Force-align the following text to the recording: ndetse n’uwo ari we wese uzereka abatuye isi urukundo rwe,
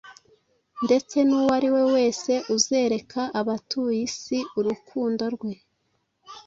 ndetse 0.85 1.17
n’uwo 1.27 1.49
ari 1.57 1.69
we 1.75 1.81
wese 1.95 2.31
uzereka 2.55 3.21
abatuye 3.39 3.97
isi 4.09 4.37
urukundo 4.59 5.23
rwe, 5.35 5.53